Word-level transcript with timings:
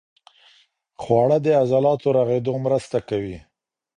خواړه 1.01 1.37
د 1.45 1.47
عضلاتو 1.61 2.07
رغېدو 2.17 2.53
مرسته 2.65 2.97
کوي. 3.09 3.37